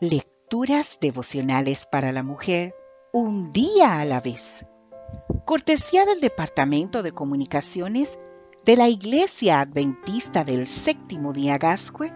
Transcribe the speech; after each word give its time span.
Lecturas 0.00 0.98
devocionales 1.00 1.84
para 1.84 2.12
la 2.12 2.22
mujer, 2.22 2.72
un 3.12 3.50
día 3.50 3.98
a 3.98 4.04
la 4.04 4.20
vez. 4.20 4.64
Cortesía 5.44 6.04
del 6.04 6.20
Departamento 6.20 7.02
de 7.02 7.10
Comunicaciones 7.10 8.16
de 8.64 8.76
la 8.76 8.86
Iglesia 8.86 9.58
Adventista 9.58 10.44
del 10.44 10.68
Séptimo 10.68 11.32
Día 11.32 11.58
Gascue 11.58 12.12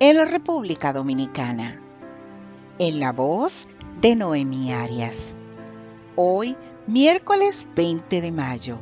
en 0.00 0.16
la 0.16 0.24
República 0.24 0.92
Dominicana. 0.92 1.80
En 2.80 2.98
la 2.98 3.12
voz 3.12 3.68
de 4.00 4.16
Noemí 4.16 4.72
Arias. 4.72 5.36
Hoy, 6.16 6.56
miércoles 6.88 7.68
20 7.76 8.22
de 8.22 8.32
mayo. 8.32 8.76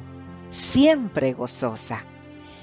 Siempre 0.49 1.35
gozosa. 1.35 2.03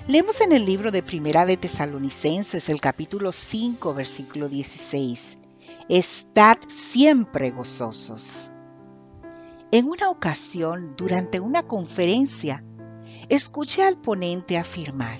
Leemos 0.07 0.41
en 0.41 0.51
el 0.51 0.65
libro 0.65 0.89
de 0.89 1.03
Primera 1.03 1.45
de 1.45 1.57
Tesalonicenses 1.57 2.69
el 2.69 2.81
capítulo 2.81 3.31
5, 3.31 3.93
versículo 3.93 4.49
16. 4.49 5.37
Estad 5.87 6.57
siempre 6.67 7.51
gozosos. 7.51 8.49
En 9.69 9.87
una 9.87 10.09
ocasión, 10.09 10.95
durante 10.97 11.39
una 11.39 11.67
conferencia, 11.67 12.63
escuché 13.29 13.83
al 13.83 13.95
ponente 13.95 14.57
afirmar, 14.57 15.19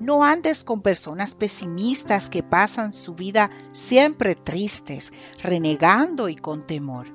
no 0.00 0.24
andes 0.24 0.64
con 0.64 0.82
personas 0.82 1.36
pesimistas 1.36 2.28
que 2.28 2.42
pasan 2.42 2.92
su 2.92 3.14
vida 3.14 3.50
siempre 3.70 4.34
tristes, 4.34 5.12
renegando 5.40 6.28
y 6.28 6.34
con 6.34 6.66
temor, 6.66 7.06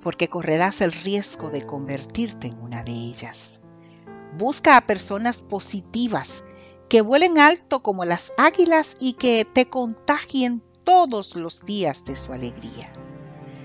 porque 0.00 0.28
correrás 0.28 0.80
el 0.80 0.90
riesgo 0.90 1.50
de 1.50 1.64
convertirte 1.64 2.48
en 2.48 2.60
una 2.60 2.82
de 2.82 2.90
ellas. 2.90 3.60
Busca 4.36 4.76
a 4.76 4.88
personas 4.88 5.40
positivas 5.40 6.42
que 6.88 7.00
vuelen 7.00 7.38
alto 7.38 7.80
como 7.84 8.04
las 8.04 8.32
águilas 8.38 8.96
y 8.98 9.12
que 9.12 9.44
te 9.44 9.68
contagien 9.68 10.64
todos 10.84 11.36
los 11.36 11.64
días 11.64 12.04
de 12.04 12.16
su 12.16 12.32
alegría. 12.32 12.92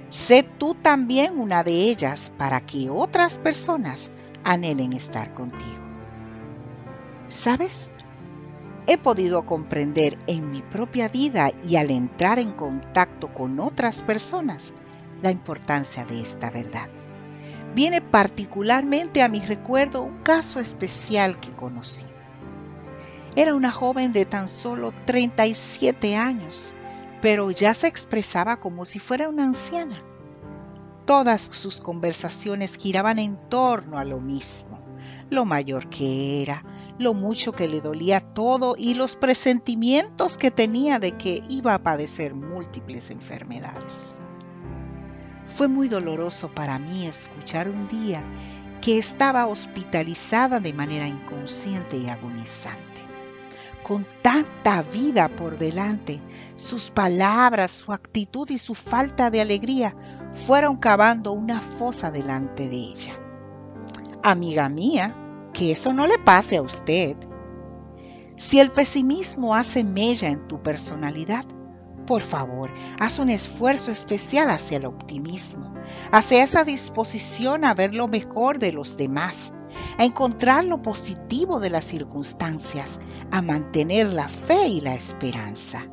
Sé 0.09 0.43
tú 0.43 0.75
también 0.75 1.39
una 1.39 1.63
de 1.63 1.73
ellas 1.73 2.31
para 2.37 2.61
que 2.61 2.89
otras 2.89 3.37
personas 3.37 4.11
anhelen 4.43 4.93
estar 4.93 5.33
contigo. 5.33 5.85
¿Sabes? 7.27 7.91
He 8.87 8.97
podido 8.97 9.45
comprender 9.45 10.17
en 10.27 10.51
mi 10.51 10.61
propia 10.61 11.09
vida 11.09 11.51
y 11.67 11.75
al 11.75 11.91
entrar 11.91 12.39
en 12.39 12.53
contacto 12.53 13.33
con 13.33 13.59
otras 13.59 14.01
personas 14.01 14.73
la 15.21 15.31
importancia 15.31 16.05
de 16.05 16.21
esta 16.21 16.49
verdad 16.49 16.89
viene 17.77 18.01
particularmente 18.01 19.21
a 19.21 19.29
mi 19.29 19.39
recuerdo 19.39 20.01
un 20.01 20.23
caso 20.23 20.59
especial 20.59 21.39
que 21.39 21.51
conocí. 21.51 22.07
Era 23.35 23.53
una 23.53 23.71
joven 23.71 24.13
de 24.13 24.25
tan 24.25 24.47
solo 24.47 24.91
37 25.05 26.15
años, 26.15 26.73
pero 27.21 27.51
ya 27.51 27.73
se 27.73 27.87
expresaba 27.87 28.59
como 28.59 28.85
si 28.85 28.99
fuera 28.99 29.29
una 29.29 29.43
anciana. 29.43 29.97
Todas 31.05 31.41
sus 31.41 31.79
conversaciones 31.79 32.77
giraban 32.77 33.17
en 33.19 33.37
torno 33.49 33.97
a 33.97 34.03
lo 34.03 34.19
mismo, 34.19 34.79
lo 35.29 35.45
mayor 35.45 35.89
que 35.89 36.41
era, 36.41 36.63
lo 36.99 37.13
mucho 37.13 37.53
que 37.53 37.67
le 37.67 37.81
dolía 37.81 38.19
todo 38.19 38.75
y 38.77 38.93
los 38.93 39.15
presentimientos 39.15 40.37
que 40.37 40.51
tenía 40.51 40.99
de 40.99 41.13
que 41.17 41.43
iba 41.49 41.73
a 41.73 41.83
padecer 41.83 42.33
múltiples 42.33 43.09
enfermedades. 43.11 44.25
Fue 45.45 45.67
muy 45.67 45.87
doloroso 45.87 46.51
para 46.53 46.77
mí 46.77 47.07
escuchar 47.07 47.69
un 47.69 47.87
día 47.87 48.21
que 48.81 48.97
estaba 48.97 49.47
hospitalizada 49.47 50.59
de 50.59 50.73
manera 50.73 51.07
inconsciente 51.07 51.97
y 51.97 52.09
agonizante. 52.09 53.01
Con 53.87 54.05
tanta 54.21 54.81
vida 54.81 55.33
por 55.33 55.57
delante, 55.57 56.21
sus 56.57 56.89
palabras, 56.89 57.71
su 57.71 57.93
actitud 57.93 58.49
y 58.49 58.57
su 58.57 58.75
falta 58.75 59.29
de 59.29 59.39
alegría 59.39 59.95
fueron 60.33 60.75
cavando 60.75 61.31
una 61.31 61.61
fosa 61.61 62.11
delante 62.11 62.67
de 62.67 62.75
ella. 62.75 63.17
Amiga 64.21 64.67
mía, 64.67 65.15
que 65.53 65.71
eso 65.71 65.93
no 65.93 66.05
le 66.05 66.19
pase 66.19 66.57
a 66.57 66.61
usted. 66.63 67.15
Si 68.35 68.59
el 68.59 68.73
pesimismo 68.73 69.55
hace 69.55 69.85
mella 69.85 70.27
en 70.27 70.49
tu 70.49 70.61
personalidad, 70.61 71.45
por 72.05 72.21
favor, 72.21 72.71
haz 72.99 73.19
un 73.19 73.29
esfuerzo 73.29 73.91
especial 73.91 74.49
hacia 74.49 74.77
el 74.77 74.85
optimismo, 74.85 75.73
hacia 76.11 76.43
esa 76.43 76.65
disposición 76.65 77.63
a 77.63 77.73
ver 77.73 77.95
lo 77.95 78.09
mejor 78.09 78.59
de 78.59 78.73
los 78.73 78.97
demás, 78.97 79.53
a 79.97 80.05
encontrar 80.05 80.65
lo 80.65 80.81
positivo 80.81 81.59
de 81.59 81.69
las 81.69 81.85
circunstancias, 81.85 82.99
a 83.31 83.41
mantener 83.41 84.07
la 84.07 84.27
fe 84.27 84.67
y 84.67 84.81
la 84.81 84.95
esperanza. 84.95 85.87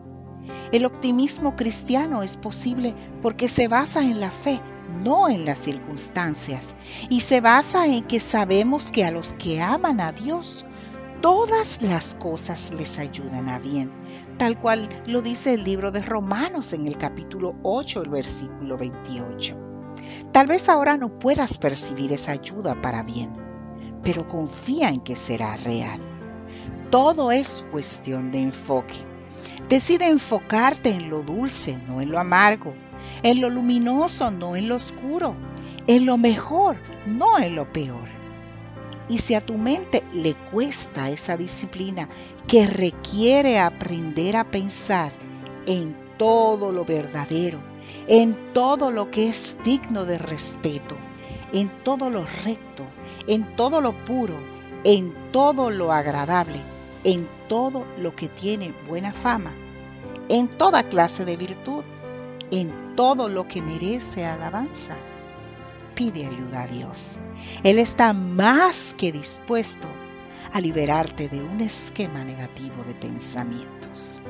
El 0.72 0.86
optimismo 0.86 1.56
cristiano 1.56 2.22
es 2.22 2.36
posible 2.36 2.94
porque 3.22 3.48
se 3.48 3.68
basa 3.68 4.02
en 4.02 4.20
la 4.20 4.30
fe, 4.30 4.60
no 5.02 5.28
en 5.28 5.44
las 5.44 5.58
circunstancias, 5.58 6.74
y 7.08 7.20
se 7.20 7.40
basa 7.40 7.86
en 7.86 8.04
que 8.04 8.20
sabemos 8.20 8.90
que 8.90 9.04
a 9.04 9.10
los 9.10 9.28
que 9.34 9.62
aman 9.62 10.00
a 10.00 10.12
Dios, 10.12 10.66
todas 11.20 11.80
las 11.80 12.14
cosas 12.16 12.72
les 12.76 12.98
ayudan 12.98 13.48
a 13.48 13.58
bien, 13.58 13.90
tal 14.36 14.60
cual 14.60 14.88
lo 15.06 15.22
dice 15.22 15.54
el 15.54 15.64
libro 15.64 15.90
de 15.90 16.02
Romanos 16.02 16.72
en 16.72 16.86
el 16.86 16.98
capítulo 16.98 17.56
8, 17.62 18.02
el 18.02 18.10
versículo 18.10 18.76
28. 18.76 19.56
Tal 20.32 20.46
vez 20.46 20.68
ahora 20.68 20.96
no 20.96 21.18
puedas 21.18 21.56
percibir 21.56 22.12
esa 22.12 22.32
ayuda 22.32 22.80
para 22.80 23.02
bien, 23.02 23.43
pero 24.04 24.28
confía 24.28 24.90
en 24.90 25.00
que 25.00 25.16
será 25.16 25.56
real. 25.56 26.00
Todo 26.90 27.32
es 27.32 27.66
cuestión 27.72 28.30
de 28.30 28.42
enfoque. 28.42 28.94
Decide 29.68 30.08
enfocarte 30.08 30.90
en 30.90 31.10
lo 31.10 31.22
dulce, 31.22 31.78
no 31.88 32.00
en 32.00 32.10
lo 32.10 32.18
amargo, 32.18 32.74
en 33.22 33.40
lo 33.40 33.50
luminoso, 33.50 34.30
no 34.30 34.56
en 34.56 34.68
lo 34.68 34.76
oscuro, 34.76 35.34
en 35.86 36.06
lo 36.06 36.18
mejor, 36.18 36.76
no 37.06 37.38
en 37.38 37.56
lo 37.56 37.72
peor. 37.72 38.08
Y 39.08 39.18
si 39.18 39.34
a 39.34 39.40
tu 39.40 39.58
mente 39.58 40.02
le 40.12 40.34
cuesta 40.34 41.10
esa 41.10 41.36
disciplina 41.36 42.08
que 42.46 42.66
requiere 42.66 43.58
aprender 43.58 44.36
a 44.36 44.50
pensar 44.50 45.12
en 45.66 45.96
todo 46.18 46.72
lo 46.72 46.84
verdadero, 46.84 47.58
en 48.06 48.52
todo 48.52 48.90
lo 48.90 49.10
que 49.10 49.28
es 49.28 49.58
digno 49.64 50.04
de 50.04 50.18
respeto, 50.18 50.96
en 51.52 51.70
todo 51.82 52.10
lo 52.10 52.24
recto, 52.44 52.84
en 53.26 53.56
todo 53.56 53.80
lo 53.80 53.92
puro, 54.04 54.38
en 54.84 55.14
todo 55.32 55.70
lo 55.70 55.92
agradable, 55.92 56.60
en 57.04 57.28
todo 57.48 57.84
lo 57.98 58.14
que 58.14 58.28
tiene 58.28 58.74
buena 58.86 59.12
fama, 59.12 59.52
en 60.28 60.48
toda 60.48 60.88
clase 60.88 61.24
de 61.24 61.36
virtud, 61.36 61.84
en 62.50 62.96
todo 62.96 63.28
lo 63.28 63.48
que 63.48 63.62
merece 63.62 64.24
alabanza 64.24 64.96
pide 65.94 66.26
ayuda 66.26 66.62
a 66.62 66.66
Dios. 66.66 67.18
Él 67.62 67.78
está 67.78 68.12
más 68.12 68.94
que 68.94 69.12
dispuesto 69.12 69.88
a 70.52 70.60
liberarte 70.60 71.28
de 71.28 71.40
un 71.40 71.60
esquema 71.60 72.24
negativo 72.24 72.84
de 72.84 72.94
pensamientos. 72.94 74.20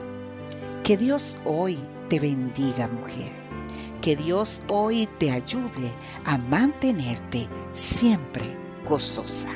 Que 0.83 0.97
Dios 0.97 1.39
hoy 1.45 1.81
te 2.09 2.21
bendiga, 2.21 2.89
mujer. 2.89 3.33
Que 4.01 4.17
Dios 4.17 4.63
hoy 4.69 5.09
te 5.19 5.31
ayude 5.31 5.93
a 6.25 6.37
mantenerte 6.37 7.49
siempre 7.73 8.64
gozosa. 8.85 9.49